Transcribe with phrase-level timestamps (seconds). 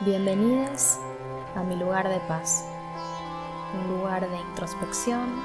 [0.00, 0.98] Bienvenidos
[1.54, 2.68] a mi lugar de paz,
[3.72, 5.40] un lugar de introspección,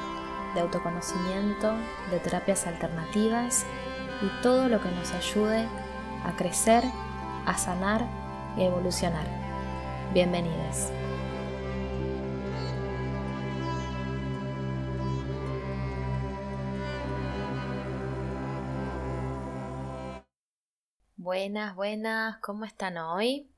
[0.54, 1.74] de autoconocimiento,
[2.12, 3.66] de terapias alternativas
[4.22, 5.70] y todo lo que nos ayude
[6.26, 6.84] a crecer,
[7.46, 8.06] a sanar
[8.58, 9.26] y a evolucionar.
[10.14, 10.92] Bienvenidos.
[21.16, 23.51] Buenas, buenas, ¿cómo están hoy?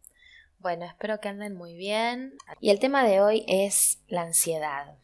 [0.64, 2.38] Bueno, espero que anden muy bien.
[2.62, 4.96] Y el tema de hoy es la ansiedad.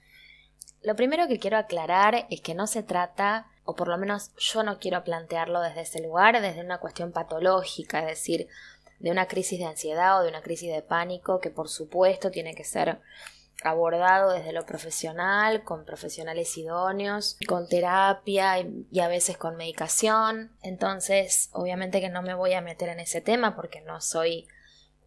[0.81, 4.63] Lo primero que quiero aclarar es que no se trata, o por lo menos yo
[4.63, 8.47] no quiero plantearlo desde ese lugar, desde una cuestión patológica, es decir,
[8.99, 12.55] de una crisis de ansiedad o de una crisis de pánico, que por supuesto tiene
[12.55, 13.01] que ser
[13.61, 20.53] abordado desde lo profesional, con profesionales idóneos, con terapia y, a veces con medicación.
[20.61, 24.47] Entonces, obviamente que no me voy a meter en ese tema porque no soy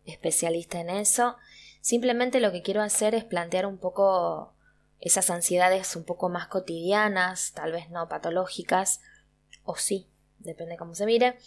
[0.05, 1.37] especialista en eso.
[1.81, 4.55] Simplemente lo que quiero hacer es plantear un poco
[5.01, 9.01] esas ansiedades un poco más cotidianas, tal vez no patológicas,
[9.65, 11.39] o sí, depende cómo se mire,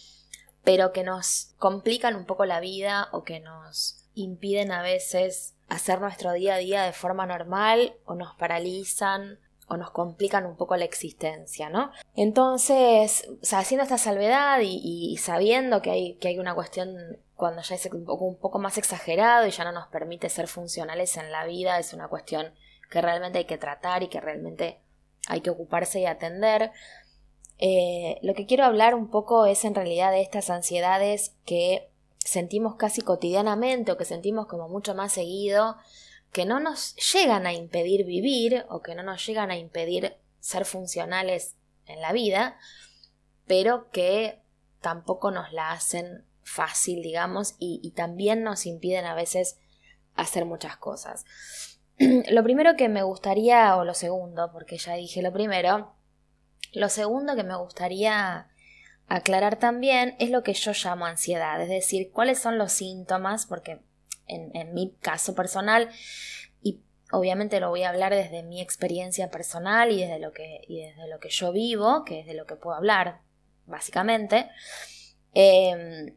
[0.62, 6.00] pero que nos complican un poco la vida o que nos impiden a veces hacer
[6.00, 10.76] nuestro día a día de forma normal o nos paralizan o nos complican un poco
[10.76, 11.92] la existencia, ¿no?
[12.16, 17.86] Entonces, haciendo esta salvedad y, sabiendo que hay, que hay una cuestión cuando ya es
[17.92, 21.92] un poco, más exagerado y ya no nos permite ser funcionales en la vida, es
[21.92, 22.54] una cuestión
[22.90, 24.80] que realmente hay que tratar y que realmente
[25.28, 26.72] hay que ocuparse y atender.
[27.58, 32.76] Eh, lo que quiero hablar un poco es en realidad de estas ansiedades que sentimos
[32.76, 35.76] casi cotidianamente o que sentimos como mucho más seguido,
[36.32, 40.64] que no nos llegan a impedir vivir o que no nos llegan a impedir ser
[40.64, 41.56] funcionales
[41.86, 42.58] en la vida,
[43.46, 44.42] pero que
[44.80, 49.58] tampoco nos la hacen fácil, digamos, y, también nos impiden a veces
[50.14, 51.24] hacer muchas cosas.
[51.98, 55.94] lo primero que me gustaría, o lo segundo, porque ya dije lo primero,
[56.72, 58.48] lo segundo que me gustaría
[59.08, 63.80] aclarar también es lo que yo llamo ansiedad, es decir, cuáles son los síntomas, porque
[64.26, 65.88] en, mi caso personal,
[67.12, 71.08] obviamente lo voy a hablar desde mi experiencia personal y desde lo que, y desde
[71.08, 73.20] lo que yo vivo, que es de lo que puedo hablar,
[73.66, 74.48] básicamente,
[75.34, 76.14] eh,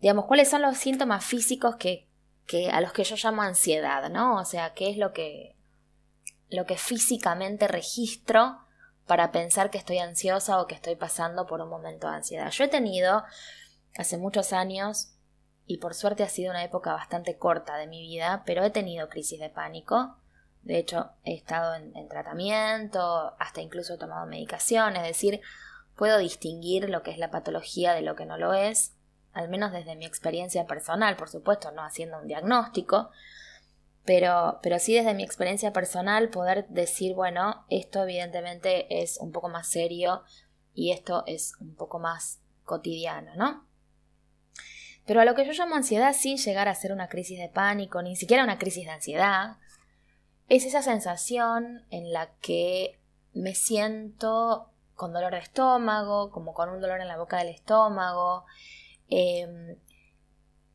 [0.00, 2.08] digamos, cuáles son los síntomas físicos que,
[2.46, 4.36] que, a los que yo llamo ansiedad, ¿no?
[4.36, 5.56] O sea, qué es lo que,
[6.48, 8.58] lo que físicamente registro
[9.06, 12.50] para pensar que estoy ansiosa o que estoy pasando por un momento de ansiedad.
[12.50, 13.24] Yo he tenido
[13.96, 15.14] hace muchos años,
[15.66, 19.08] y por suerte ha sido una época bastante corta de mi vida, pero he tenido
[19.08, 20.16] crisis de pánico.
[20.62, 25.40] De hecho, he estado en, en tratamiento, hasta incluso he tomado medicación, es decir,
[25.96, 28.94] puedo distinguir lo que es la patología de lo que no lo es
[29.32, 33.10] al menos desde mi experiencia personal, por supuesto, no haciendo un diagnóstico,
[34.04, 39.48] pero, pero sí desde mi experiencia personal poder decir, bueno, esto evidentemente es un poco
[39.48, 40.22] más serio
[40.74, 43.66] y esto es un poco más cotidiano, ¿no?
[45.06, 48.02] Pero a lo que yo llamo ansiedad sin llegar a ser una crisis de pánico,
[48.02, 49.56] ni siquiera una crisis de ansiedad,
[50.48, 52.98] es esa sensación en la que
[53.32, 58.44] me siento con dolor de estómago, como con un dolor en la boca del estómago,
[59.14, 59.76] Em,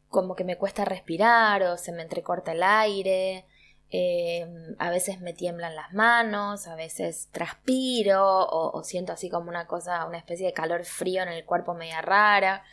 [0.10, 3.46] como que me cuesta respirar o se me entrecorta el aire,
[3.90, 9.66] em, a veces me tiemblan las manos, a veces transpiro o, siento así como una
[9.66, 12.64] cosa, una especie de calor frío en el cuerpo media rara.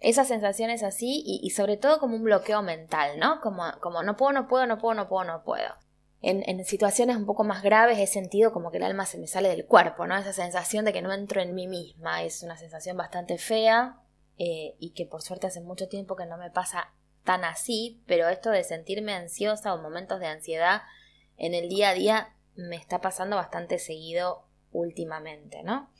[0.00, 3.40] Esas sensaciones así y, sobre todo como un bloqueo mental, ¿no?
[3.40, 5.74] Como, como no puedo, no puedo, no puedo, no puedo, no puedo.
[6.20, 9.50] En, situaciones un poco más graves he sentido como que el alma se me sale
[9.50, 10.16] del cuerpo, ¿no?
[10.16, 13.98] Esa sensación de que no entro en mí misma es una sensación bastante fea
[14.38, 16.94] eh, y que por suerte hace mucho tiempo que no me pasa
[17.24, 20.82] tan así, pero esto de sentirme ansiosa o momentos de ansiedad
[21.36, 25.90] en el día a día me está pasando bastante seguido últimamente, ¿no?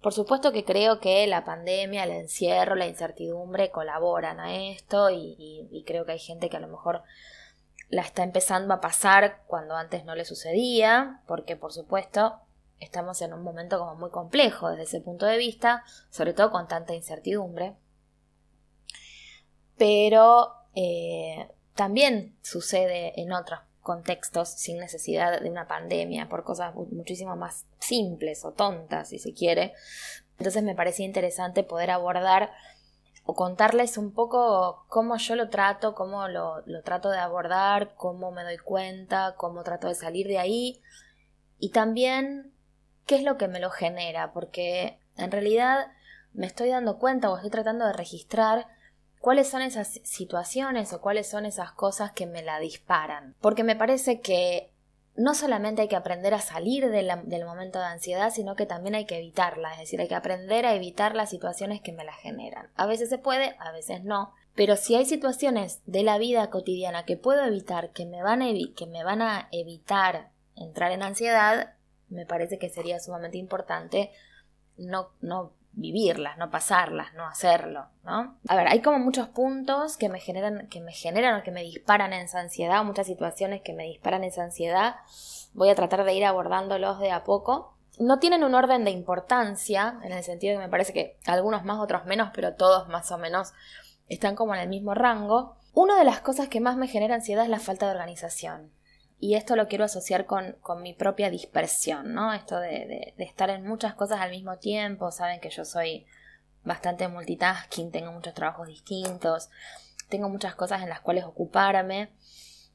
[0.00, 5.84] Por supuesto que creo que la pandemia, el encierro, la incertidumbre colaboran a esto y
[5.86, 7.02] creo que hay gente que a lo mejor
[7.88, 12.38] la está empezando a pasar cuando antes no le sucedía, porque por supuesto
[12.80, 16.68] estamos en un momento como muy complejo desde ese punto de vista, sobre todo con
[16.68, 17.76] tanta incertidumbre.
[19.76, 27.36] Pero eh, también sucede en otros contextos sin necesidad de una pandemia, por cosas muchísimo
[27.36, 29.72] más simples o tontas, si se quiere.
[30.36, 32.52] Entonces me parecía interesante poder abordar
[33.24, 38.30] o contarles un poco cómo yo lo trato, cómo lo, lo trato de abordar, cómo
[38.30, 40.82] me doy cuenta, cómo trato de salir de ahí
[41.58, 42.52] y también
[43.06, 45.86] qué es lo que me lo genera, porque en realidad
[46.34, 48.66] me estoy dando cuenta o estoy tratando de registrar
[49.28, 53.34] cuáles son esas situaciones o cuáles son esas cosas que me la disparan.
[53.42, 54.72] Porque me parece que
[55.16, 59.04] no solamente hay que aprender a salir del momento de ansiedad, sino que también hay
[59.04, 62.70] que evitarla, es decir, hay que aprender a evitar las situaciones que me la generan.
[62.74, 67.04] A veces se puede, a veces no, pero si hay situaciones de la vida cotidiana
[67.04, 71.74] que puedo evitar, que me van a, que me van a evitar entrar en ansiedad,
[72.08, 74.10] me parece que sería sumamente importante
[74.78, 78.36] no, no vivirlas, no pasarlas, no hacerlo, ¿no?
[78.48, 81.62] A ver, hay como muchos puntos que me generan, que me generan o que me
[81.62, 84.96] disparan esa ansiedad, muchas situaciones que me disparan esa ansiedad.
[85.54, 87.74] Voy a tratar de ir abordándolos de a poco.
[87.98, 91.78] No tienen un orden de importancia, en el sentido que me parece que algunos más,
[91.80, 93.52] otros menos, pero todos más o menos
[94.08, 95.56] están como en el mismo rango.
[95.74, 98.72] Una de las cosas que más me genera ansiedad es la falta de organización.
[99.20, 102.32] Y esto lo quiero asociar con, mi propia dispersión, ¿no?
[102.32, 105.10] Esto de, estar en muchas cosas al mismo tiempo.
[105.10, 106.06] Saben que yo soy
[106.62, 109.50] bastante multitasking, tengo muchos trabajos distintos,
[110.08, 112.12] tengo muchas cosas en las cuales ocuparme.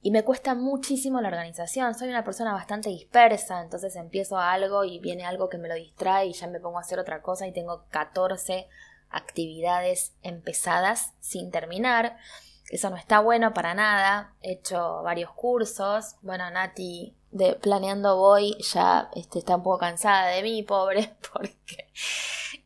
[0.01, 1.95] Y me cuesta muchísimo la organización.
[1.95, 6.25] Soy una persona bastante dispersa, entonces empiezo algo y viene algo que me lo distrae
[6.25, 8.67] y ya me pongo a hacer otra cosa y tengo 14
[9.09, 12.17] actividades empezadas sin terminar.
[12.69, 14.33] Eso no está bueno para nada.
[14.41, 16.15] He hecho varios cursos.
[16.21, 21.89] Bueno, Nati de Planeando Voy ya este, está un poco cansada de mí, pobre, porque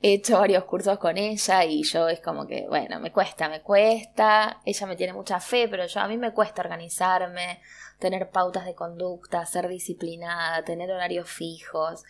[0.01, 3.61] he hecho varios cursos con ella y yo es como que, bueno, me cuesta, me
[3.61, 4.61] cuesta.
[4.65, 7.61] Ella me tiene mucha fe, pero yo a mí me cuesta organizarme,
[7.97, 12.03] tener pautas de conducta, ser disciplinada, tener horarios fijos.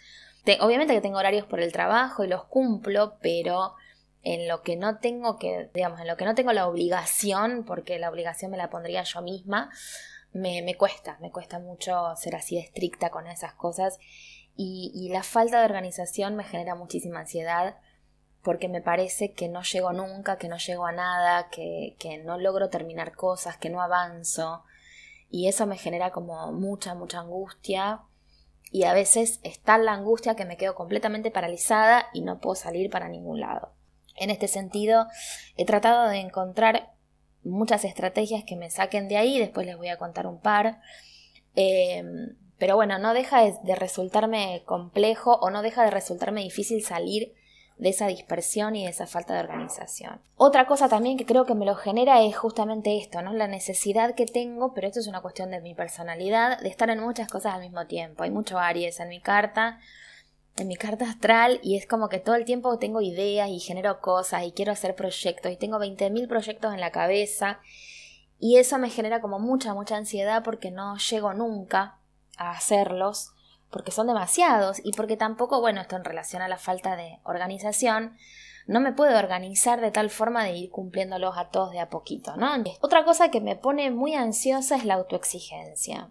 [0.62, 3.76] obviamente que tengo horarios por el trabajo y los cumplo, pero
[4.24, 8.00] en lo que no tengo que, digamos, en lo que no tengo la obligación, porque
[8.00, 9.70] la obligación me la pondría yo misma,
[10.34, 14.00] me, me cuesta, me cuesta mucho ser así estricta con esas cosas.
[14.56, 17.78] Y, y, la falta de organización me genera muchísima ansiedad
[18.42, 22.38] porque me parece que no llego nunca, que no llego a nada, que, que no
[22.38, 24.64] logro terminar cosas, que no avanzo.
[25.30, 28.02] Y eso me genera como mucha, mucha angustia.
[28.72, 32.90] Y a veces está la angustia que me quedo completamente paralizada y no puedo salir
[32.90, 33.77] para ningún lado.
[34.18, 35.08] En este sentido,
[35.56, 36.92] he tratado de encontrar
[37.44, 40.82] muchas estrategias que me saquen de ahí, después les voy a contar un par.
[41.56, 42.04] Eh,
[42.58, 47.34] pero bueno, no deja de, resultarme complejo o no deja de resultarme difícil salir
[47.78, 50.20] de esa dispersión y de esa falta de organización.
[50.36, 53.34] Otra cosa también que creo que me lo genera es justamente esto, ¿no?
[53.34, 57.00] La necesidad que tengo, pero esto es una cuestión de mi personalidad, de estar en
[57.00, 58.24] muchas cosas al mismo tiempo.
[58.24, 59.80] Hay mucho Aries en mi carta,
[60.60, 64.00] en mi carta astral y es como que todo el tiempo tengo ideas y genero
[64.02, 67.60] cosas y quiero hacer proyectos y tengo 20.000 proyectos en la cabeza
[68.40, 71.98] y eso me genera como mucha, mucha ansiedad porque no llego nunca
[72.38, 73.34] a hacerlos
[73.70, 78.18] porque son demasiados y porque tampoco, bueno, esto en relación a la falta de organización,
[78.66, 82.36] no me puedo organizar de tal forma de ir cumpliéndolos a todos de a poquito,
[82.36, 82.50] ¿no?
[82.82, 86.10] Otra cosa que me pone muy ansiosa es la autoexigencia.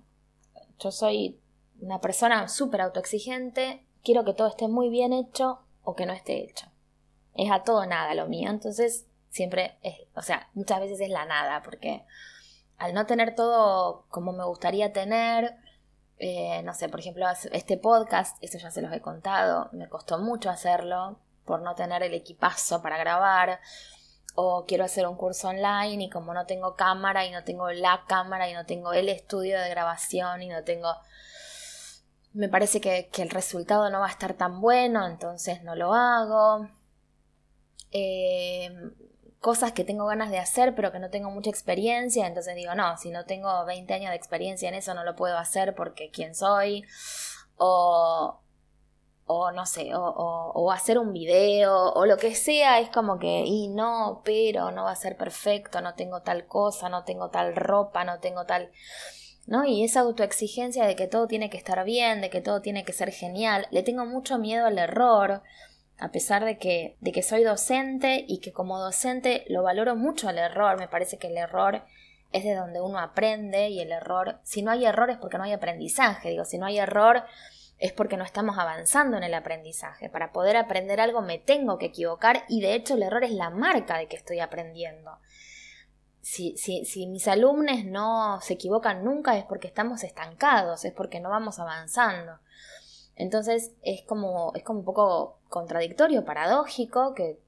[0.79, 1.39] Yo soy
[1.81, 6.45] una persona súper autoexigente, quiero que todo esté muy bien hecho o que no esté
[6.45, 6.67] hecho.
[7.35, 11.27] Es a todo nada lo mío, entonces siempre es, o sea, muchas veces es la
[11.27, 12.05] nada, porque
[12.79, 15.57] al no tener todo como me gustaría tener,
[16.19, 20.21] eh, no sé, por ejemplo, este podcast, esto ya se los he contado, me costó
[20.21, 23.59] mucho hacerlo por no tener el equipazo para grabar,
[24.37, 28.05] o quiero hacer un curso online y como no tengo cámara y no tengo la
[28.07, 30.95] cámara y no tengo el estudio de grabación y no tengo
[32.37, 36.69] me parece que, el resultado no va a estar tan bueno, entonces no lo hago.
[37.93, 38.71] Eh,
[39.41, 42.97] cosas que tengo ganas de hacer pero que no tengo mucha experiencia, entonces digo, no,
[42.99, 46.35] si no tengo 20 años de experiencia en eso no lo puedo hacer porque quién
[46.35, 46.85] soy.
[47.57, 48.41] O,
[49.27, 53.45] o no sé, o, o, hacer un video, o lo que sea, es como que,
[53.47, 57.57] y no, pero no va a ser perfecto, no tengo tal cosa, no tengo tal
[57.57, 58.71] ropa, no tengo tal...
[59.47, 59.65] ¿no?
[59.65, 62.93] Y esa autoexigencia de que todo tiene que estar bien, de que todo tiene que
[62.93, 65.43] ser genial, le tengo mucho miedo al error,
[65.99, 70.29] a pesar de que, de que soy docente y que como docente lo valoro mucho
[70.29, 71.83] al error, me parece que el error
[72.33, 75.45] es de donde uno aprende y el error, si no hay error es porque no
[75.45, 77.25] hay aprendizaje, digo, si no hay error
[77.79, 80.09] es porque no estamos avanzando en el aprendizaje.
[80.09, 83.51] Para poder aprender algo me tengo que equivocar y de hecho el error es la
[83.51, 85.19] marca de que estoy aprendiendo
[86.27, 91.21] si, si, si, mis alumnos no se equivocan nunca es porque estamos estancados, es porque
[91.21, 92.41] no vamos avanzando.
[93.15, 97.39] Entonces es como, es como un poco contradictorio, paradójico, que,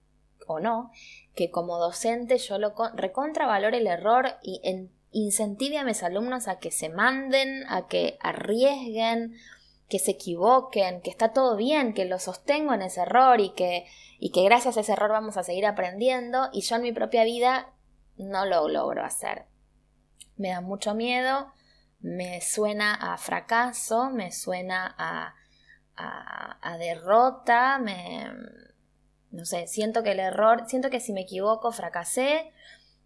[0.46, 0.92] o no,
[1.34, 4.60] que como docente yo lo recontravalore el error y
[5.10, 9.34] incentive a mis alumnos a que se manden, a que arriesguen,
[9.88, 13.86] que se equivoquen, que está todo bien, que lo sostengo en ese error y que,
[14.20, 17.24] y que gracias a ese error vamos a seguir aprendiendo y yo en mi propia
[17.24, 17.72] vida
[18.18, 19.46] no lo logro hacer.
[20.36, 21.52] Me da mucho miedo,
[22.00, 25.34] me suena a fracaso, me suena a,
[25.96, 28.30] a, derrota, me,
[29.30, 32.52] no sé, siento que el error, siento que si me equivoco fracasé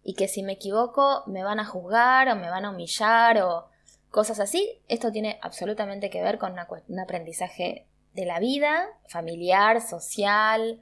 [0.03, 3.69] y que si me equivoco me van a juzgar o me van a humillar o
[4.11, 4.81] cosas así.
[4.87, 6.53] Esto tiene absolutamente que ver con
[6.87, 10.79] un aprendizaje de la vida, familiar, social,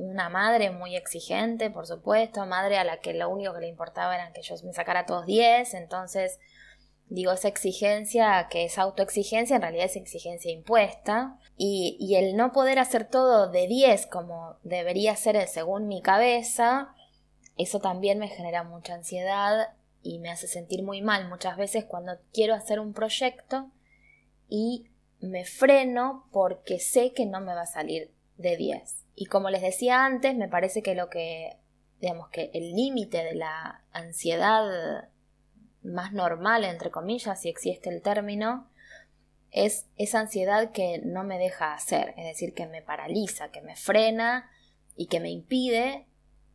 [0.00, 4.14] una madre muy exigente, por supuesto, madre a la que lo único que le importaba
[4.14, 6.38] era que yo me sacara todos 10, entonces
[7.08, 12.52] digo, esa exigencia que es autoexigencia, en realidad es exigencia impuesta, y, y el no
[12.52, 16.94] poder hacer todo de 10 como debería ser según mi cabeza,
[17.58, 22.12] eso también me genera mucha ansiedad y me hace sentir muy mal muchas veces cuando
[22.32, 23.70] quiero hacer un proyecto
[24.48, 24.86] y
[25.20, 29.06] me freno porque sé que no me va a salir de 10.
[29.14, 31.58] Y como les decía antes, me parece que lo que,
[32.00, 35.08] digamos que el límite de la ansiedad
[35.82, 38.68] más normal, entre comillas, si existe el término,
[39.50, 43.76] es esa ansiedad que no me deja hacer, es decir, que me paraliza, que me
[43.76, 44.50] frena
[44.96, 46.06] y que me impide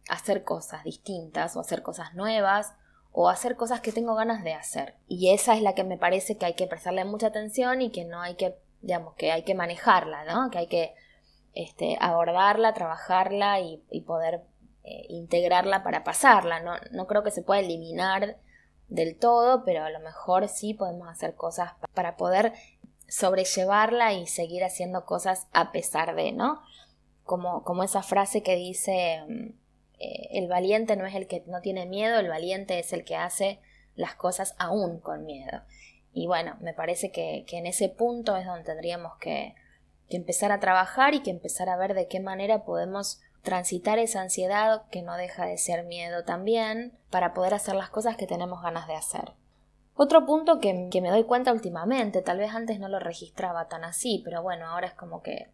[0.08, 2.74] hacer cosas distintas o hacer cosas nuevas
[3.12, 4.96] o hacer cosas que tengo ganas de hacer.
[5.08, 8.06] Y esa es la que me parece que hay que prestarle mucha atención y que
[8.06, 10.52] no hay que, digamos, que hay que manejarla, ¿no?
[10.52, 10.96] Que hay que
[11.56, 14.42] este, abordarla, trabajarla y, poder
[14.84, 16.60] eh, integrarla para pasarla.
[16.60, 18.38] No, no creo que se pueda eliminar
[18.90, 22.54] del todo, pero a lo mejor sí podemos hacer cosas para poder
[23.08, 26.62] sobrellevarla y seguir haciendo cosas a pesar de, ¿no?
[27.24, 29.48] Como, como esa frase que dice, mm,
[30.00, 33.16] eh, el valiente no es el que no tiene miedo, el valiente es el que
[33.16, 33.60] hace
[33.96, 35.62] las cosas aún con miedo.
[36.12, 39.56] Y bueno, me parece que, que en ese punto es donde tendríamos que,
[40.10, 44.22] que empezar a trabajar y que empezar a ver de qué manera podemos transitar esa
[44.22, 48.62] ansiedad que no deja de ser miedo también para poder hacer las cosas que tenemos
[48.62, 49.34] ganas de hacer.
[49.96, 53.86] Otro punto que, que, me doy cuenta últimamente, tal vez antes no lo registraba tan
[53.86, 55.50] así, pero bueno, ahora es como que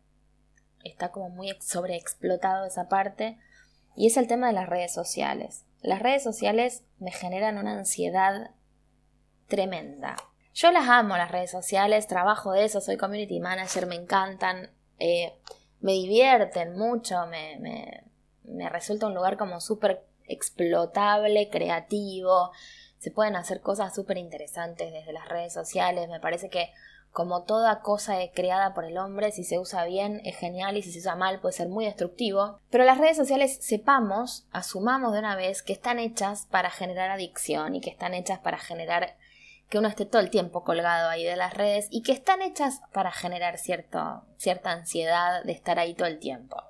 [0.83, 3.37] está como muy sobreexplotado esa parte,
[3.95, 5.65] y es el tema de las redes sociales.
[5.81, 8.51] Las redes sociales me generan una ansiedad
[9.47, 10.15] tremenda.
[10.53, 15.33] Yo las amo, las redes sociales, trabajo de eso, soy community manager, me encantan, eh,
[15.79, 18.03] me divierten mucho, me, me,
[18.43, 22.51] me resulta un lugar como súper explotable, creativo,
[22.99, 26.71] se pueden hacer cosas súper interesantes desde las redes sociales, me parece que
[27.11, 30.91] como toda cosa creada por el hombre, si se usa bien es genial y si
[30.91, 32.59] se usa mal puede ser muy destructivo.
[32.69, 37.75] Pero las redes sociales sepamos, asumamos de una vez que están hechas para generar adicción
[37.75, 39.17] y que están hechas para generar
[39.71, 42.81] que uno esté todo el tiempo colgado ahí de las redes y que están hechas
[42.91, 46.61] para generar cierto, cierta ansiedad de estar ahí todo el tiempo.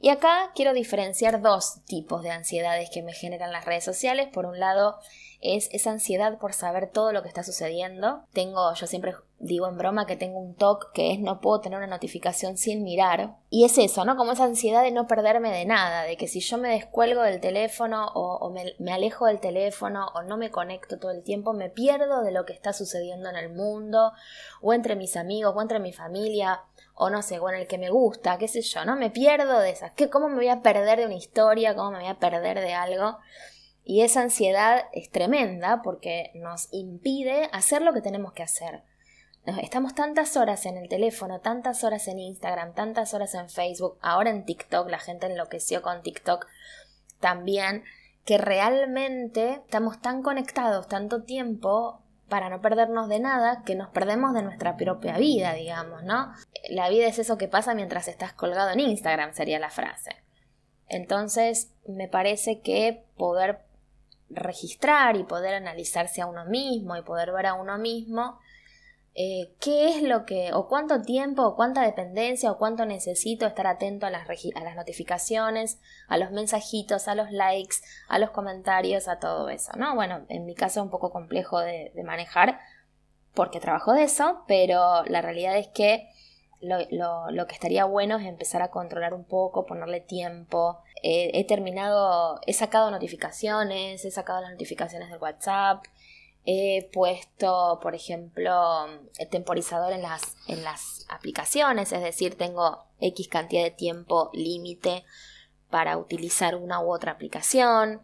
[0.00, 4.28] Y acá quiero diferenciar dos tipos de ansiedades que me generan las redes sociales.
[4.32, 4.98] Por un lado,
[5.40, 8.22] es esa ansiedad por saber todo lo que está sucediendo.
[8.32, 11.78] Tengo, yo siempre digo en broma que tengo un TOC que es no puedo tener
[11.78, 13.36] una notificación sin mirar.
[13.50, 14.16] Y es eso, ¿no?
[14.16, 17.40] Como esa ansiedad de no perderme de nada, de que si yo me descuelgo del
[17.40, 22.22] teléfono o, me, alejo del teléfono o no me conecto todo el tiempo, me pierdo
[22.22, 24.12] de lo que está sucediendo en el mundo
[24.60, 26.62] o entre mis amigos o entre mi familia
[27.00, 28.96] o no sé, o en el que me gusta, qué sé yo, ¿no?
[28.96, 29.92] Me pierdo de esas.
[29.92, 31.76] ¿Qué, ¿Cómo me voy a perder de una historia?
[31.76, 33.18] ¿Cómo me voy a perder de algo?
[33.90, 38.82] Y esa ansiedad es tremenda porque nos impide hacer lo que tenemos que hacer.
[39.62, 44.28] Estamos tantas horas en el teléfono, tantas horas en Instagram, tantas horas en Facebook, ahora
[44.28, 46.46] en TikTok, la gente enloqueció con TikTok
[47.18, 47.82] también,
[48.26, 54.34] que realmente estamos tan conectados tanto tiempo para no perdernos de nada que nos perdemos
[54.34, 56.30] de nuestra propia vida, digamos, ¿no?
[56.68, 60.10] La vida es eso que pasa mientras estás colgado en Instagram, sería la frase.
[60.88, 63.66] Entonces, me parece que poder
[64.30, 68.38] registrar y poder analizarse a uno mismo y poder ver a uno mismo
[69.20, 73.66] eh, qué es lo que, o cuánto tiempo, o cuánta dependencia, o cuánto necesito estar
[73.66, 79.08] atento a las, a las notificaciones, a los mensajitos, a los likes, a los comentarios,
[79.08, 79.96] a todo eso, ¿no?
[79.96, 82.60] Bueno, en mi caso es un poco complejo de, manejar
[83.34, 86.08] porque trabajo de eso, pero la realidad es que
[86.60, 90.80] lo, lo, que estaría bueno es empezar a controlar un poco, ponerle tiempo.
[91.02, 95.84] he terminado, he sacado notificaciones, he sacado las notificaciones del WhatsApp,
[96.50, 98.86] he puesto, por ejemplo,
[99.18, 105.04] el temporizador en las, en las aplicaciones, es decir, tengo X cantidad de tiempo límite
[105.68, 108.00] para utilizar una u otra aplicación,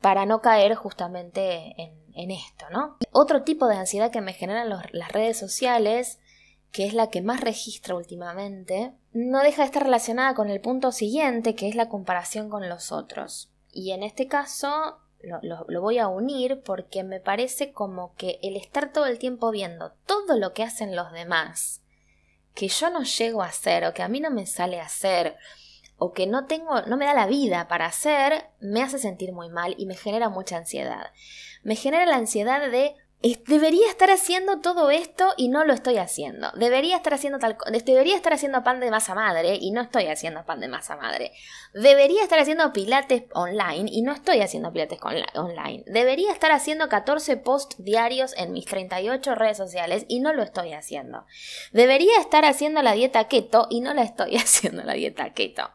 [0.00, 2.96] para no caer justamente en, en esto, ¿no?
[3.12, 6.20] Otro tipo de ansiedad que me generan las redes sociales
[6.72, 10.92] que es la que más registra últimamente, no deja de estar relacionada con el punto
[10.92, 13.50] siguiente, que es la comparación con los otros.
[13.72, 18.92] Y en este caso, lo, voy a unir porque me parece como que el estar
[18.92, 21.82] todo el tiempo viendo todo lo que hacen los demás,
[22.54, 25.36] que yo no llego a hacer o que a mí no me sale a hacer
[25.96, 29.48] o que no tengo, no me da la vida para hacer, me hace sentir muy
[29.48, 31.10] mal y me genera mucha ansiedad.
[31.64, 36.52] Me genera la ansiedad de debería estar haciendo todo esto y no lo estoy haciendo.
[36.52, 40.44] Debería estar haciendo tal debería estar haciendo pan de masa madre y no estoy haciendo
[40.44, 41.32] pan de masa madre.
[41.74, 45.00] Debería estar haciendo pilates online y no estoy haciendo pilates
[45.34, 45.82] online.
[45.86, 50.72] Debería estar haciendo 14 posts diarios en mis 38 redes sociales y no lo estoy
[50.72, 51.26] haciendo.
[51.72, 55.70] Debería estar haciendo la dieta keto y no la estoy haciendo la dieta keto.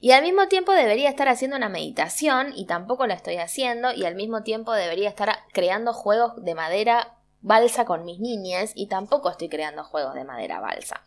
[0.00, 4.04] Y al mismo tiempo debería estar haciendo una meditación y tampoco la estoy haciendo y
[4.04, 9.30] al mismo tiempo debería estar creando juegos de madera balsa con mis niñas y tampoco
[9.30, 11.02] estoy creando juegos de madera balsa.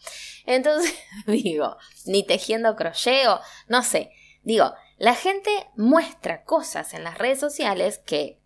[0.45, 0.93] Entonces
[1.27, 4.12] digo, ni tejiendo crochet o no sé,
[4.43, 8.39] digo, la gente muestra cosas en las redes sociales que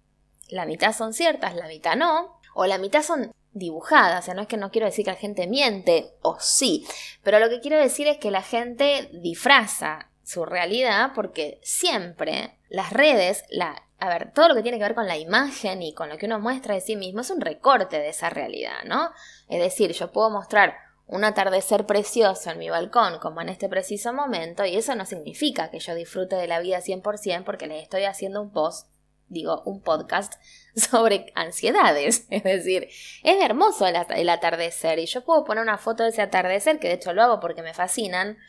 [0.47, 4.43] la mitad son ciertas, la mitad no, o la mitad son dibujadas, o sea, no
[4.43, 6.85] es que no quiero decir que la gente miente, o sí,
[7.23, 12.91] pero lo que quiero decir es que la gente disfraza su realidad porque siempre las
[12.91, 16.09] redes, la, a ver, todo lo que tiene que ver con la imagen y con
[16.09, 19.11] lo que uno muestra de sí mismo es un recorte de esa realidad, ¿no?
[19.47, 20.75] Es decir, yo puedo mostrar
[21.07, 25.69] un atardecer precioso en mi balcón como en este preciso momento y eso no significa
[25.69, 28.87] que yo disfrute de la vida 100% porque les estoy haciendo un post,
[29.27, 30.33] digo, un podcast
[30.75, 32.25] sobre ansiedades.
[32.31, 32.89] Es decir,
[33.23, 36.87] es hermoso el, el atardecer y yo puedo poner una foto de ese atardecer, que
[36.87, 38.39] de hecho lo hago porque me fascinan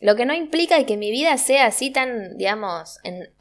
[0.00, 2.98] lo que no implica que mi vida sea así tan, digamos,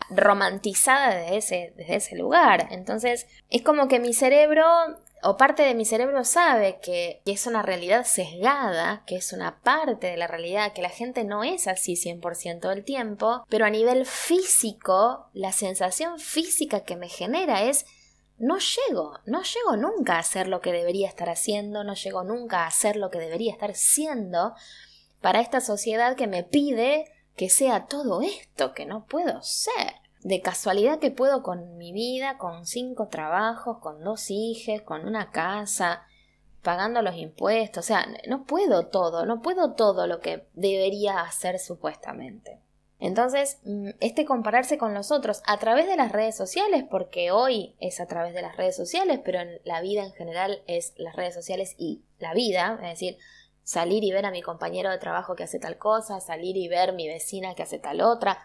[0.09, 2.67] romantizada desde ese, desde ese lugar.
[2.71, 4.65] Entonces, es como que mi cerebro,
[5.23, 9.61] o parte de mi cerebro sabe que, que, es una realidad sesgada, que es una
[9.61, 13.69] parte de la realidad, que la gente no es así 100% del tiempo, pero a
[13.69, 17.85] nivel físico, la sensación física que me genera es
[18.37, 22.63] no llego, no llego nunca a hacer lo que debería estar haciendo, no llego nunca
[22.63, 24.53] a hacer lo que debería estar siendo,
[25.21, 27.05] para esta sociedad que me pide
[27.35, 29.93] que sea todo esto que no puedo ser.
[30.21, 35.31] De casualidad que puedo con mi vida, con cinco trabajos, con dos hijos, con una
[35.31, 36.03] casa,
[36.61, 37.85] pagando los impuestos.
[37.85, 42.59] O sea, no puedo todo, no puedo todo lo que debería hacer supuestamente.
[42.99, 47.75] Entonces, mm, este compararse con los otros a través de las redes sociales, porque hoy
[47.79, 51.15] es a través de las redes sociales, pero en la vida en general es las
[51.15, 53.17] redes sociales y la vida, es decir,
[53.69, 56.91] salir y ver a mi compañero de trabajo que hace tal cosa, salir y ver
[56.93, 58.39] mi vecina que hace tal otra.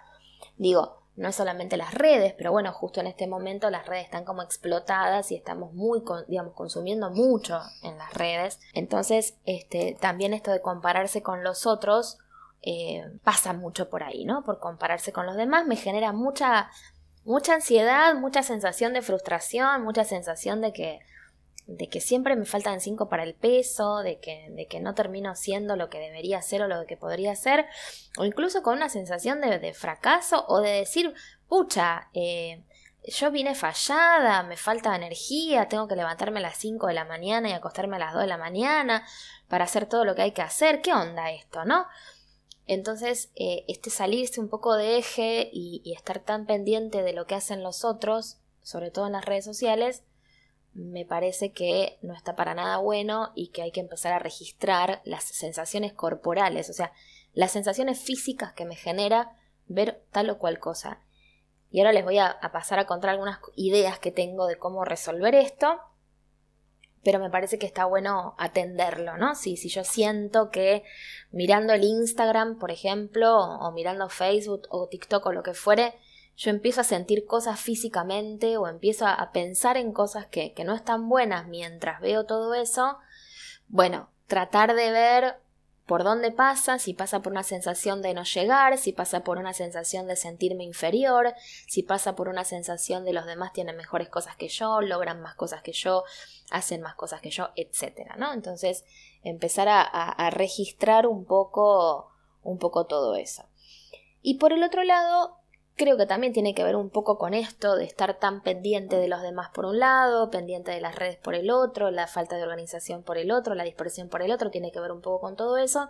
[0.59, 4.27] Digo, no es solamente las redes, pero bueno, justo en este momento las redes están
[4.27, 8.61] como explotadas y estamos muy, digamos, consumiendo mucho en las redes.
[8.75, 12.19] Entonces, este, también esto de compararse con los otros
[12.61, 14.45] eh, pasa mucho por ahí, ¿no?
[14.45, 16.69] Por compararse con los demás me genera mucha,
[17.25, 21.01] mucha ansiedad, mucha sensación de frustración, mucha sensación de que
[21.67, 25.35] de que siempre me faltan cinco para el peso, de que, de que no termino
[25.35, 27.67] siendo lo que debería ser o lo que podría ser,
[28.19, 31.15] o incluso con una sensación de, fracaso o de decir,
[31.49, 32.63] pucha, eh,
[33.07, 37.49] yo vine fallada, me falta energía, tengo que levantarme a las 5 de la mañana
[37.49, 39.07] y acostarme a las 2 de la mañana
[39.49, 41.87] para hacer todo lo que hay que hacer, ¿qué onda esto, no?
[42.67, 47.35] Entonces, eh, este salirse un poco de eje y estar tan pendiente de lo que
[47.35, 50.03] hacen los otros, sobre todo en las redes sociales,
[50.75, 55.01] me parece que no está para nada bueno y que hay que empezar a registrar
[55.05, 56.93] las sensaciones corporales, o sea,
[57.33, 61.01] las sensaciones físicas que me genera ver tal o cual cosa.
[61.71, 65.35] Y ahora les voy a, pasar a contar algunas ideas que tengo de cómo resolver
[65.35, 65.81] esto,
[67.03, 69.35] pero me parece que está bueno atenderlo, ¿no?
[69.35, 70.85] Si, si yo siento que
[71.31, 75.95] mirando el Instagram, por ejemplo, o mirando Facebook o TikTok o lo que fuere,
[76.37, 80.75] yo empiezo a sentir cosas físicamente o empiezo a pensar en cosas que, que no
[80.75, 82.99] están buenas mientras veo todo eso,
[83.69, 85.37] bueno, tratar de ver
[85.87, 89.53] por dónde pasa, si pasa por una sensación de no llegar, si pasa por una
[89.53, 91.35] sensación de sentirme inferior,
[91.67, 95.35] si pasa por una sensación de los demás tienen mejores cosas que yo, logran más
[95.35, 96.05] cosas que yo,
[96.51, 98.33] hacen más cosas que yo, etcétera, ¿no?
[98.33, 98.85] Entonces,
[99.23, 102.11] empezar a, a registrar un poco,
[102.43, 103.45] un poco todo eso.
[104.23, 105.44] Y por el otro lado,
[105.77, 109.09] Creo que también tiene que ver un poco con esto de estar tan pendiente de
[109.09, 112.45] los demás por un lado, pendiente de las redes por el otro, la falta de
[112.45, 115.35] organización por el otro, la dispersión por el otro, tiene que ver un poco con
[115.35, 115.89] todo eso.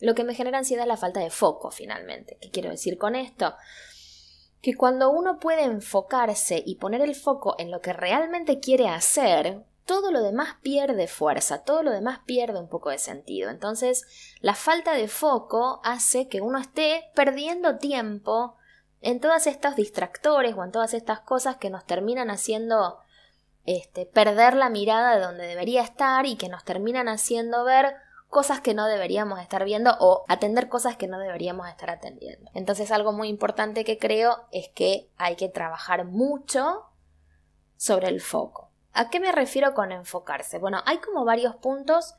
[0.00, 2.38] Lo que me genera ansiedad es la falta de foco finalmente.
[2.40, 3.54] ¿Qué quiero decir con esto?
[4.62, 9.62] Que cuando uno puede enfocarse y poner el foco en lo que realmente quiere hacer,
[9.84, 13.48] todo lo demás pierde fuerza, todo lo demás pierde un poco de sentido.
[13.50, 14.06] Entonces,
[14.40, 18.56] la falta de foco hace que uno esté perdiendo tiempo
[19.00, 22.98] en todos estos distractores o en todas estas cosas que nos terminan haciendo
[23.64, 27.94] este, perder la mirada de donde debería estar y que nos terminan haciendo ver
[28.28, 32.50] cosas que no deberíamos estar viendo o atender cosas que no deberíamos estar atendiendo.
[32.54, 36.86] Entonces algo muy importante que creo es que hay que trabajar mucho
[37.76, 38.70] sobre el foco.
[38.92, 40.58] ¿A qué me refiero con enfocarse?
[40.58, 42.14] Bueno, hay como varios puntos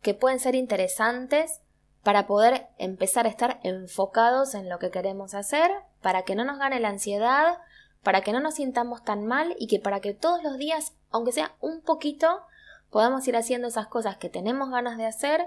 [0.00, 1.60] que pueden ser interesantes
[2.02, 5.70] para poder empezar a estar enfocados en lo que queremos hacer,
[6.02, 7.58] para que no nos gane la ansiedad,
[8.02, 11.32] para que no nos sintamos tan mal y que para que todos los días, aunque
[11.32, 12.42] sea un poquito,
[12.90, 15.46] podamos ir haciendo esas cosas que tenemos ganas de hacer,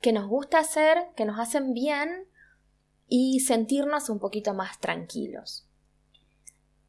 [0.00, 2.26] que nos gusta hacer, que nos hacen bien
[3.06, 5.66] y sentirnos un poquito más tranquilos.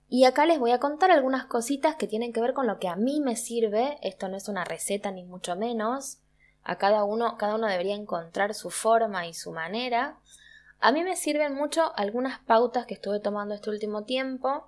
[0.08, 2.90] Y acá les voy a contar algunas cositas que tienen que ver con lo que
[2.90, 3.98] a mí me sirve.
[4.02, 6.18] Esto no es una receta ni mucho menos.
[6.64, 10.18] A cada uno, cada uno debería encontrar su forma y su manera.
[10.82, 14.68] A mí me sirven mucho algunas pautas que estuve tomando este último tiempo.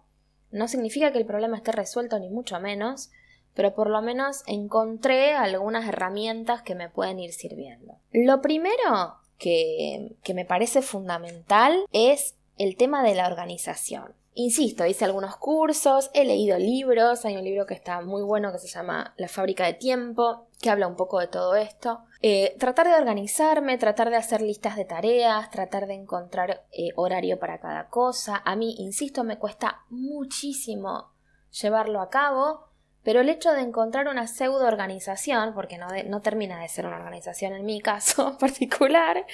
[0.51, 3.09] No significa que el problema esté resuelto ni mucho menos,
[3.55, 7.95] pero por lo menos encontré algunas herramientas que me pueden ir sirviendo.
[8.11, 14.13] Lo primero que, que me parece fundamental es el tema de la organización.
[14.35, 18.57] Insisto, hice algunos cursos, he leído libros, hay un libro que está muy bueno que
[18.57, 22.01] se llama La fábrica de tiempo, que habla un poco de todo esto.
[22.21, 27.37] Eh, tratar de organizarme, tratar de hacer listas de tareas, tratar de encontrar eh, horario
[27.37, 28.41] para cada cosa.
[28.43, 31.11] A mí, insisto, me cuesta muchísimo
[31.51, 32.69] llevarlo a cabo,
[33.03, 36.95] pero el hecho de encontrar una pseudo organización, porque no, no termina de ser una
[36.95, 39.27] organización en mi caso particular,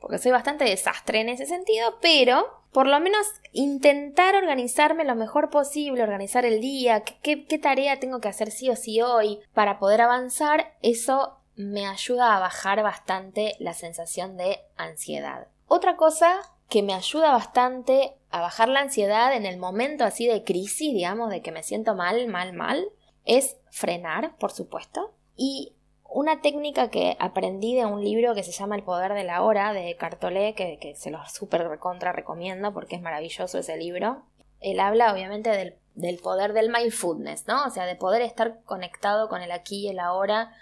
[0.00, 5.48] porque soy bastante desastre en ese sentido, pero por lo menos intentar organizarme lo mejor
[5.48, 10.02] posible, organizar el día, qué, tarea tengo que hacer sí o sí hoy para poder
[10.02, 15.48] avanzar, eso me ayuda a bajar bastante la sensación de ansiedad.
[15.66, 20.44] Otra cosa que me ayuda bastante a bajar la ansiedad en el momento así de
[20.44, 22.90] crisis, digamos, de que me siento mal, mal, mal,
[23.24, 25.75] es frenar, por supuesto, y
[26.16, 29.74] una técnica que aprendí de un libro que se llama El poder de la hora
[29.74, 34.24] de Cartolé, que, se lo súper recontra recomiendo porque es maravilloso ese libro.
[34.60, 37.66] Él habla obviamente del, del, poder del mindfulness, ¿no?
[37.66, 40.54] O sea, de poder estar conectado con el aquí y el ahora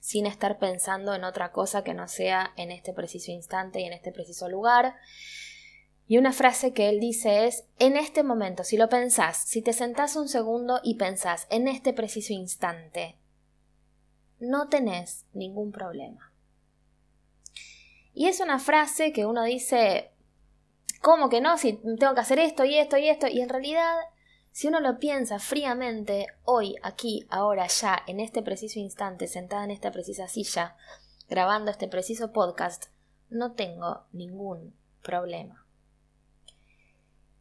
[0.00, 3.92] sin estar pensando en otra cosa que no sea en este preciso instante y en
[3.92, 4.96] este preciso lugar.
[6.08, 9.72] Y una frase que él dice es, en este momento, si lo pensás, si te
[9.72, 13.17] sentás un segundo y pensás en este preciso instante,
[14.40, 16.32] no tenés ningún problema.
[18.14, 20.12] Y es una frase que uno dice,
[21.00, 21.56] ¿cómo que no?
[21.58, 23.28] Si tengo que hacer esto y esto y esto.
[23.28, 23.94] Y en realidad,
[24.50, 29.70] si uno lo piensa fríamente, hoy, aquí, ahora, ya, en este preciso instante, sentada en
[29.70, 30.76] esta precisa silla,
[31.28, 32.86] grabando este preciso podcast,
[33.30, 35.64] no tengo ningún problema.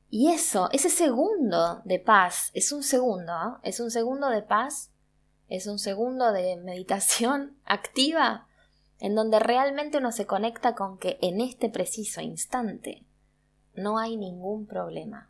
[0.10, 3.70] Y eso, ese segundo de paz, es un segundo, ¿eh?
[3.70, 4.92] es un segundo de paz
[5.50, 8.48] es un segundo de meditación activa
[9.00, 13.04] en donde realmente uno se conecta con que en este preciso instante
[13.76, 15.30] no hay ningún problema.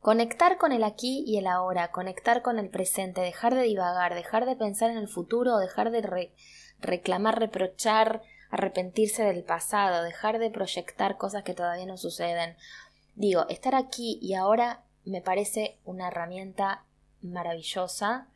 [0.00, 4.44] Conectar con el aquí y el ahora, conectar con el presente, dejar de divagar, dejar
[4.44, 6.30] de pensar en el futuro, dejar de
[6.78, 12.56] reclamar, reprochar, arrepentirse del pasado, dejar de proyectar cosas que todavía no suceden.
[13.14, 16.84] Digo, estar aquí y ahora me parece una herramienta
[17.22, 18.28] maravillosa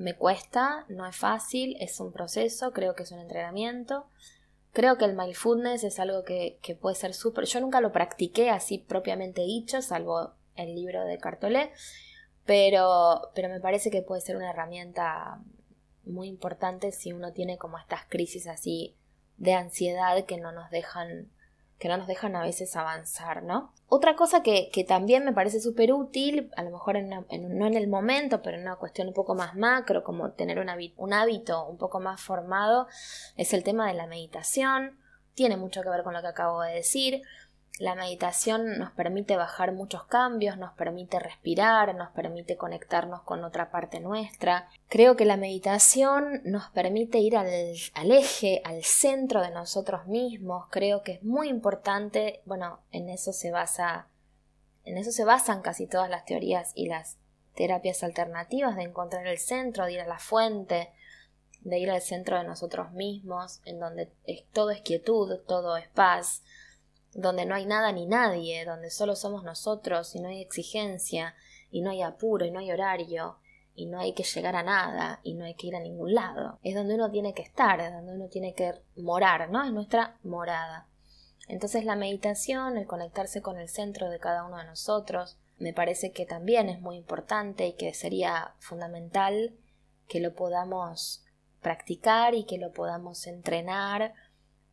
[0.00, 4.06] me cuesta, no es fácil, es un proceso, creo que es un entrenamiento.
[4.72, 7.44] Creo que el mindfulness es algo que, puede ser súper...
[7.44, 11.70] Yo nunca lo practiqué así propiamente dicho, salvo el libro de Cartolé,
[12.46, 15.38] pero, pero me parece que puede ser una herramienta
[16.04, 18.96] muy importante si uno tiene como estas crisis así
[19.36, 21.28] de ansiedad que no nos dejan
[21.80, 23.72] que no nos dejan a veces avanzar, ¿no?
[23.88, 28.42] Otra cosa que, también me parece súper útil, a lo mejor no en el momento,
[28.42, 31.98] pero en una cuestión un poco más macro, como tener un, un hábito un poco
[31.98, 32.86] más formado,
[33.36, 34.98] es el tema de la meditación.
[35.34, 37.22] Tiene mucho que ver con lo que acabo de decir.
[37.78, 43.70] La meditación nos permite bajar muchos cambios, nos permite respirar, nos permite conectarnos con otra
[43.70, 44.68] parte nuestra.
[44.88, 47.48] Creo que la meditación nos permite ir al,
[48.10, 50.66] eje, al centro de nosotros mismos.
[50.70, 54.08] Creo que es muy importante, bueno, en eso se basa,
[54.84, 57.16] en eso se basan casi todas las teorías y las
[57.54, 60.90] terapias alternativas de encontrar el centro, de ir a la fuente,
[61.62, 64.10] de ir al centro de nosotros mismos, en donde
[64.52, 66.42] todo es quietud, todo es paz,
[67.14, 71.34] donde no hay nada ni nadie, donde solo somos nosotros y no hay exigencia,
[71.70, 73.38] y no hay apuro, y no hay horario,
[73.74, 76.58] y no hay que llegar a nada, y no hay que ir a ningún lado.
[76.62, 79.64] Es donde uno tiene que estar, es donde uno tiene que morar, ¿no?
[79.64, 80.86] Es nuestra morada.
[81.48, 86.12] Entonces la meditación, el conectarse con el centro de cada uno de nosotros, me parece
[86.12, 89.54] que también es muy importante y que sería fundamental
[90.08, 91.24] que lo podamos
[91.60, 94.14] practicar y que lo podamos entrenar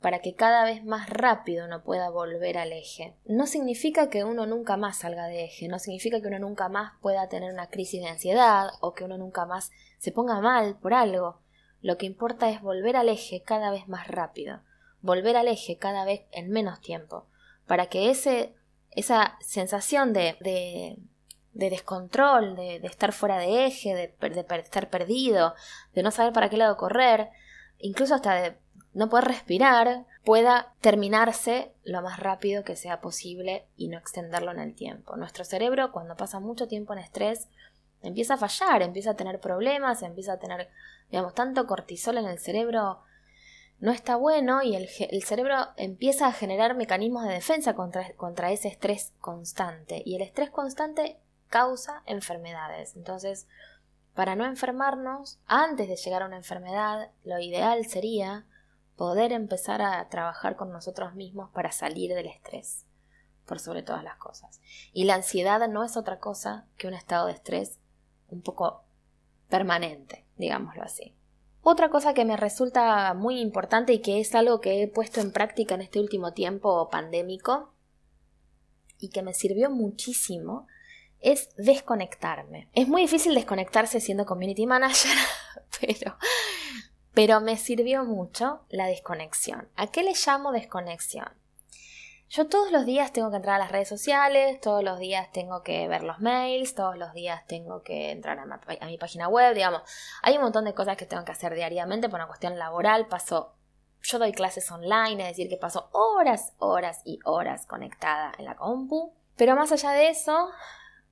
[0.02, 3.16] para que cada vez más rápido uno pueda volver al eje.
[3.26, 6.94] No significa que uno nunca más salga de eje, no significa que uno nunca más
[7.02, 10.94] pueda tener una crisis de ansiedad o que uno nunca más se ponga mal por
[10.94, 11.42] algo.
[11.82, 14.62] Lo que importa es volver al eje cada vez más rápido,
[15.02, 17.26] volver al eje cada vez en menos tiempo,
[17.66, 18.54] para que ese,
[18.92, 25.56] esa sensación de, de, descontrol, de, estar fuera de eje, de, de estar perdido,
[25.94, 27.30] de no saber para qué lado correr,
[27.80, 28.58] incluso hasta de
[28.98, 34.60] no poder respirar, pueda terminarse lo más rápido que sea posible y no extenderlo en
[34.60, 35.16] el tiempo.
[35.16, 37.48] Nuestro cerebro, cuando pasa mucho tiempo en estrés,
[38.02, 40.70] empieza a fallar, empieza a tener problemas, empieza a tener,
[41.12, 43.02] digamos, tanto cortisol en el cerebro
[43.80, 44.88] no está bueno y el,
[45.24, 50.02] cerebro empieza a generar mecanismos de defensa contra, contra ese estrés constante.
[50.04, 52.96] Y el estrés constante causa enfermedades.
[52.96, 53.48] Entonces,
[54.16, 58.48] para no enfermarnos, antes de llegar a una enfermedad, lo ideal sería
[58.98, 62.86] poder empezar a trabajar con nosotros mismos para salir del estrés,
[63.46, 64.60] por sobre todas las cosas.
[64.92, 67.80] Y la ansiedad no es otra cosa que un estado de estrés
[68.28, 68.84] un poco
[69.48, 71.16] permanente, digámoslo así.
[71.62, 75.32] Otra cosa que me resulta muy importante y que es algo que he puesto en
[75.32, 77.74] práctica en este último tiempo pandémico
[79.00, 80.68] y que me sirvió muchísimo
[81.20, 82.70] es desconectarme.
[82.74, 85.16] Es muy difícil desconectarse siendo community manager,
[85.82, 86.07] pero
[87.18, 89.68] pero me sirvió mucho la desconexión.
[89.76, 91.28] ¿A qué le llamo desconexión?
[92.30, 95.64] Yo todos los días tengo que entrar a las redes sociales, todos los días tengo
[95.64, 99.82] que ver los mails, todos los días tengo que entrar a mi, página web, digamos.
[100.22, 103.08] Hay un montón de cosas que tengo que hacer diariamente por una cuestión laboral.
[103.08, 103.56] Paso,
[104.04, 108.56] yo doy clases online, es decir, que paso horas, horas y horas conectada en la
[108.58, 109.16] compu.
[109.36, 110.52] Pero más allá de eso,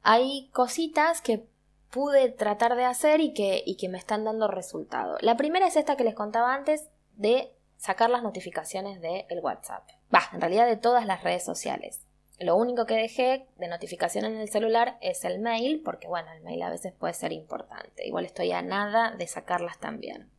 [0.04, 1.48] hay cositas que
[1.96, 5.16] pude tratar de hacer y que, y que me están dando resultado.
[5.22, 9.88] La primera es esta que les contaba antes de sacar las notificaciones del WhatsApp.
[10.14, 12.02] Va, en realidad de todas las redes sociales.
[12.38, 16.44] Lo único que dejé de notificación en el celular es el mail, porque bueno, el
[16.44, 18.06] mail a veces puede ser importante.
[18.06, 20.30] Igual estoy a nada de sacarlas también.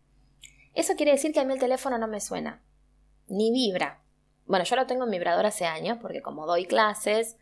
[0.75, 2.63] Eso quiere decir que a mí el teléfono no me suena,
[3.29, 4.03] ni vibra.
[4.45, 7.39] Bueno, yo lo tengo en vibrador hace años, porque como doy clases,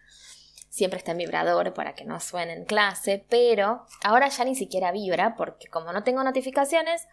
[0.74, 4.90] siempre está en vibrador para que no suene en clase, pero ahora ya ni siquiera
[4.90, 7.06] vibra porque como no tengo notificaciones,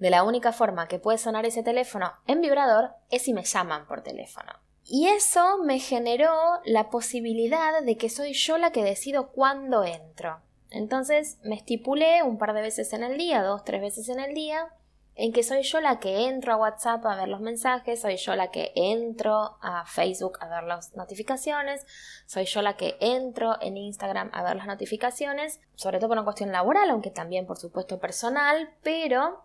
[0.00, 3.86] de la única forma que puede sonar ese teléfono en vibrador es si me llaman
[3.86, 4.52] por teléfono.
[4.84, 10.40] Y eso me generó la posibilidad de que soy yo la que decido cuándo entro.
[10.70, 14.34] Entonces me estipulé un par de veces en el día, dos, tres veces en el
[14.34, 14.74] día,
[15.16, 18.34] en que soy yo la que entro a WhatsApp a ver los mensajes, soy yo
[18.34, 21.86] la que entro a Facebook a ver las notificaciones,
[22.26, 26.24] soy yo la que entro en Instagram a ver las notificaciones, sobre todo por una
[26.24, 29.44] cuestión laboral, aunque también por supuesto personal, pero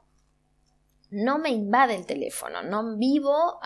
[1.11, 3.59] no me invade el teléfono, no vivo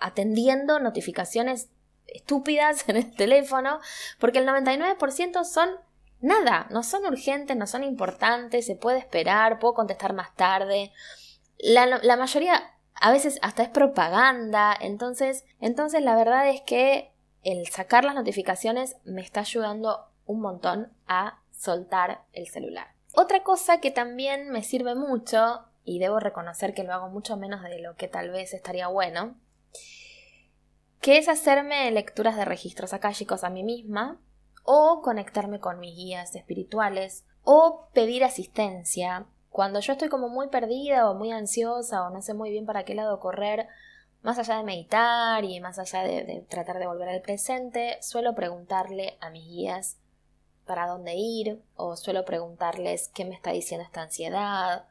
[0.00, 1.70] atendiendo notificaciones
[2.06, 3.80] estúpidas en el teléfono,
[4.20, 5.70] porque el 99% son
[6.20, 10.92] nada, no son urgentes, no son importantes, se puede esperar, puedo contestar más tarde.
[11.58, 17.12] La, mayoría a veces hasta es propaganda, entonces, entonces la verdad es que
[17.44, 22.88] el sacar las notificaciones me está ayudando un montón a soltar el celular.
[23.14, 27.62] Otra cosa que también me sirve mucho, y debo reconocer que lo hago mucho menos
[27.62, 29.36] de lo que tal vez estaría bueno,
[31.00, 34.20] que es hacerme lecturas de registros chicos a mí misma,
[34.70, 39.24] o conectarme con mis guías espirituales o pedir asistencia.
[39.48, 42.84] Cuando yo estoy como muy perdida o muy ansiosa o no sé muy bien para
[42.84, 43.66] qué lado correr,
[44.20, 49.16] más allá de meditar y más allá de, tratar de volver al presente, suelo preguntarle
[49.22, 49.96] a mis guías
[50.66, 54.84] para dónde ir o suelo preguntarles qué me está diciendo esta ansiedad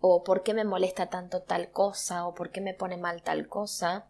[0.00, 3.46] o por qué me molesta tanto tal cosa o por qué me pone mal tal
[3.46, 4.08] cosa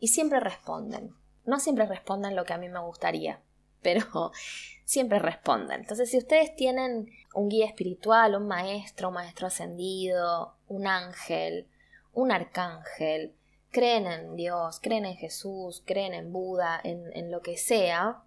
[0.00, 1.14] y siempre responden.
[1.44, 3.40] No siempre responden lo que a mí me gustaría,
[3.82, 4.32] pero
[4.84, 5.80] siempre responden.
[5.80, 11.68] Entonces, si ustedes tienen un guía espiritual, un maestro, un maestro ascendido, un ángel,
[12.12, 13.34] un arcángel,
[13.70, 18.22] creen en Dios, creen en Jesús, creen en Buda, en, lo que sea.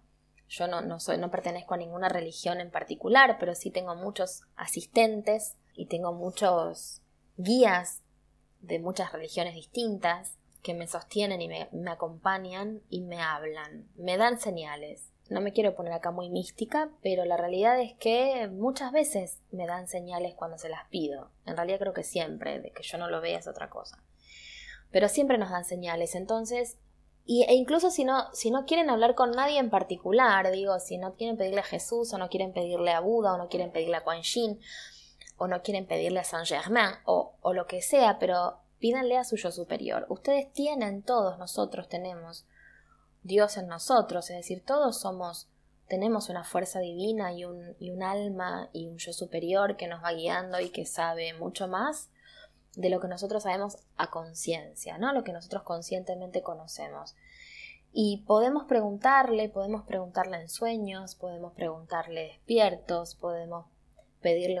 [0.48, 4.42] Yo no, no, soy, no pertenezco a ninguna religión en particular, pero sí tengo muchos
[4.56, 7.02] asistentes y tengo muchos
[7.36, 8.02] guías
[8.60, 14.40] de muchas religiones distintas que me sostienen y me acompañan y me hablan, me dan
[14.40, 19.40] señales no me quiero poner acá muy mística, pero la realidad es que muchas veces
[19.50, 21.30] me dan señales cuando se las pido.
[21.46, 24.02] En realidad creo que siempre, de que yo no lo vea es otra cosa.
[24.90, 26.78] Pero siempre nos dan señales, entonces
[27.28, 30.96] Y, e incluso si no, si no quieren hablar con nadie en particular, digo, si
[30.96, 33.96] no quieren pedirle a Jesús o no quieren pedirle a Buda o no quieren pedirle
[33.96, 34.60] a Quan Yin
[35.36, 39.24] o no quieren pedirle a Saint Germain o, o lo que sea, pero pídanle a
[39.24, 40.06] su yo superior.
[40.08, 42.46] Ustedes tienen, todos nosotros tenemos
[43.26, 45.48] Dios en nosotros, es decir, todos somos,
[45.88, 50.60] tenemos una fuerza divina y un, alma y un yo superior que nos va guiando
[50.60, 52.08] y que sabe mucho más
[52.76, 55.12] de lo que nosotros sabemos a conciencia, ¿no?
[55.12, 57.14] Lo que nosotros conscientemente conocemos.
[57.92, 63.66] Y podemos preguntarle, podemos preguntarle en sueños, podemos preguntarle despiertos, podemos
[64.20, 64.60] pedirle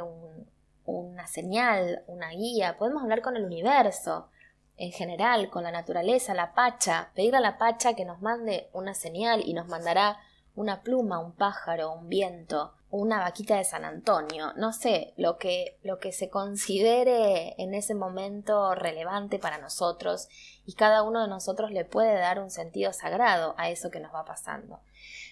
[0.86, 4.28] una señal, una guía, podemos hablar con el universo
[4.76, 8.94] en general, con la naturaleza, la pacha, pedirle a la pacha que nos mande una
[8.94, 10.18] señal y nos mandará
[10.54, 15.78] una pluma, un pájaro, un viento, una vaquita de San Antonio, no sé, lo que,
[15.82, 20.28] lo que se considere en ese momento relevante para nosotros
[20.64, 24.14] y cada uno de nosotros le puede dar un sentido sagrado a eso que nos
[24.14, 24.80] va pasando.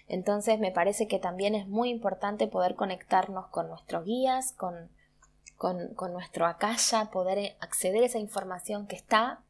[0.09, 4.91] Entonces me parece que también es muy importante poder conectarnos con nuestros guías, con,
[5.57, 9.43] con, con nuestro acaya, poder acceder a esa información que está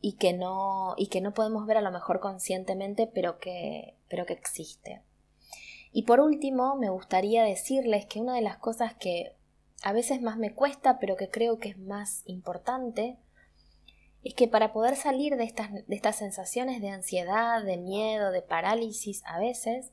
[0.00, 4.26] y que no, y que no podemos ver a lo mejor conscientemente, pero que, pero
[4.26, 5.02] que existe.
[5.92, 9.34] Y por último, me gustaría decirles que una de las cosas que
[9.82, 13.16] a veces más me cuesta, pero que creo que es más importante,
[14.24, 18.42] es que para poder salir de estas, de estas sensaciones de ansiedad, de miedo, de
[18.42, 19.92] parálisis a veces,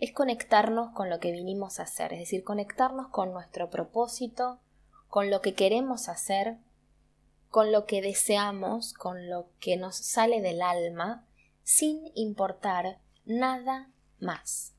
[0.00, 4.58] es conectarnos con lo que vinimos a hacer, es decir, conectarnos con nuestro propósito,
[5.08, 6.56] con lo que queremos hacer,
[7.50, 11.24] con lo que deseamos, con lo que nos sale del alma,
[11.62, 14.74] sin importar nada más.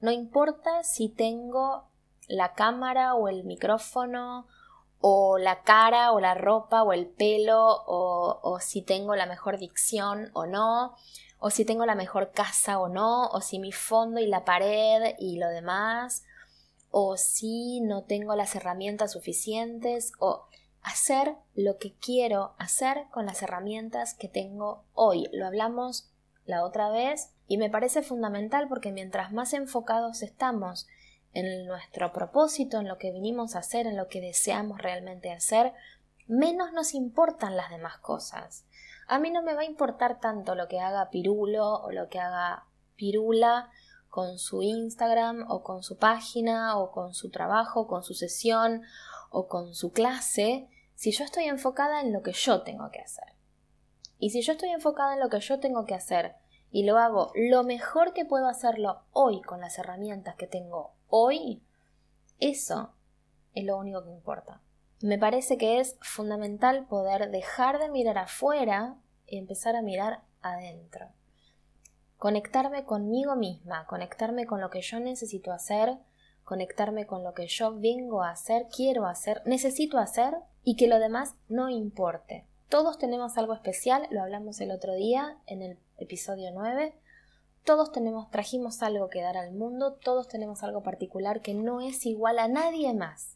[0.00, 1.88] No importa si tengo
[2.28, 4.46] la cámara o el micrófono
[5.00, 9.58] o la cara o la ropa o el pelo o, o, si tengo la mejor
[9.58, 10.96] dicción o no,
[11.38, 15.14] o si tengo la mejor casa o no, o si mi fondo y la pared
[15.18, 16.24] y lo demás,
[16.90, 20.46] o si no tengo las herramientas suficientes, o
[20.82, 25.28] hacer lo que quiero hacer con las herramientas que tengo hoy.
[25.32, 26.08] Lo hablamos
[26.44, 30.86] la otra vez y me parece fundamental porque mientras más enfocados estamos
[31.34, 35.74] en nuestro propósito, en lo que vinimos a hacer, en lo que deseamos realmente hacer,
[36.28, 38.64] menos nos importan las demás cosas.
[39.06, 42.18] A mí no me va a importar tanto lo que haga Pirulo o lo que
[42.18, 42.66] haga
[42.96, 43.70] Pirula
[44.08, 48.82] con su Instagram o con su página o con su trabajo, con su sesión
[49.30, 53.34] o con su clase, si yo estoy enfocada en lo que yo tengo que hacer.
[54.18, 56.34] Y si yo estoy enfocada en lo que yo tengo que hacer
[56.70, 61.62] y lo hago lo mejor que puedo hacerlo hoy con las herramientas que tengo hoy,
[62.40, 62.94] eso
[63.54, 64.62] es lo único que importa.
[65.02, 71.08] Me parece que es fundamental poder dejar de mirar afuera y empezar a mirar adentro.
[72.16, 75.98] Conectarme conmigo misma, conectarme con lo que yo necesito hacer,
[76.44, 80.98] conectarme con lo que yo vengo a hacer, quiero hacer, necesito hacer y que lo
[80.98, 82.46] demás no importe.
[82.70, 86.94] Todos tenemos algo especial, lo hablamos el otro día en el episodio 9.
[87.64, 92.06] Todos tenemos, trajimos algo que dar al mundo, todos tenemos algo particular que no es
[92.06, 93.35] igual a nadie más.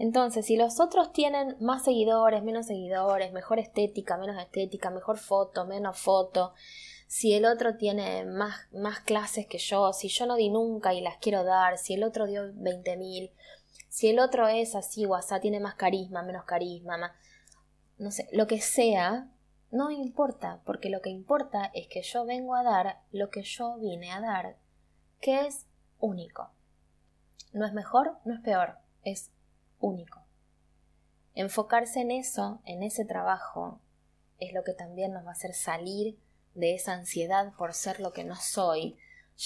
[0.00, 5.66] Entonces, si los otros tienen más seguidores, menos seguidores, mejor estética, menos estética, mejor foto,
[5.66, 6.54] menos foto,
[7.06, 11.02] si el otro tiene más, más clases que yo, si yo no di nunca y
[11.02, 13.30] las quiero dar, si el otro dio 20.000,
[13.90, 15.06] si el otro es así
[15.42, 16.96] tiene más carisma, menos carisma,
[17.98, 19.28] no sé, lo que sea,
[19.70, 23.76] no importa, porque lo que importa es que yo vengo a dar lo que yo
[23.76, 24.56] vine a dar,
[25.20, 25.66] que es
[25.98, 26.52] único.
[27.52, 29.30] No es mejor, no es peor, es
[29.80, 30.20] único.
[31.34, 33.80] Enfocarse en eso, en ese trabajo,
[34.38, 36.18] es lo que también nos va a hacer salir
[36.54, 38.96] de esa ansiedad por ser lo que no soy,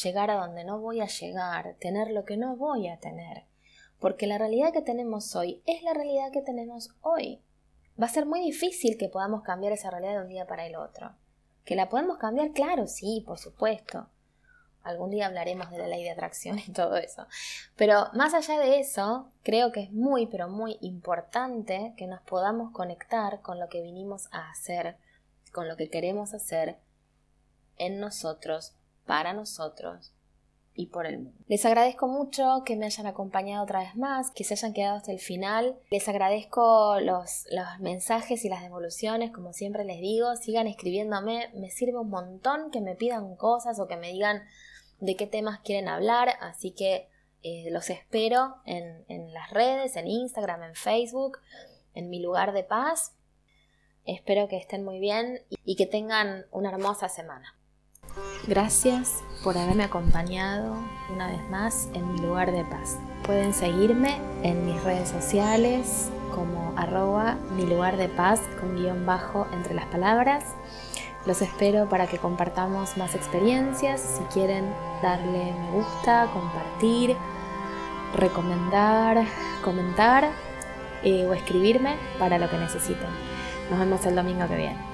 [0.02, 3.44] llegar a donde no voy a llegar, tener lo que no voy a tener.
[3.98, 7.42] Porque la realidad que tenemos hoy es la realidad que tenemos hoy.
[8.00, 10.76] Va a ser muy difícil que podamos cambiar esa realidad de un día para el
[10.76, 11.14] otro.
[11.64, 12.52] ¿Que la podemos cambiar?
[12.52, 14.08] Claro, sí, por supuesto.
[14.84, 17.26] Algún día hablaremos de la ley de atracción y todo eso.
[17.74, 22.70] Pero más allá de eso, creo que es muy, pero muy importante que nos podamos
[22.72, 24.96] conectar con lo que vinimos a hacer,
[25.52, 26.76] con lo que queremos hacer
[27.76, 28.76] en nosotros,
[29.06, 30.14] para nosotros
[30.74, 31.38] y por el mundo.
[31.46, 35.12] Les agradezco mucho que me hayan acompañado otra vez más, que se hayan quedado hasta
[35.12, 35.78] el final.
[35.90, 41.70] Les agradezco los, los mensajes y las devoluciones, como siempre les digo, sigan escribiéndome, me
[41.70, 44.42] sirve un montón que me pidan cosas o que me digan
[45.04, 47.08] de qué temas quieren hablar, así que
[47.42, 51.38] eh, los espero en, las redes, en Instagram, en Facebook,
[51.94, 53.12] en mi lugar de paz.
[54.06, 57.54] Espero que estén muy bien y que tengan una hermosa semana.
[58.46, 60.76] Gracias por haberme acompañado
[61.12, 62.98] una vez más en mi lugar de paz.
[63.24, 69.46] Pueden seguirme en mis redes sociales como arroba mi lugar de paz con guion bajo
[69.52, 70.44] entre las palabras.
[71.26, 74.00] Los espero para que compartamos más experiencias.
[74.00, 74.70] Si quieren
[75.02, 77.16] darle me gusta, compartir,
[78.14, 79.24] recomendar,
[79.62, 80.28] comentar
[81.02, 83.08] eh, o escribirme para lo que necesiten.
[83.70, 84.93] Nos vemos el domingo que viene.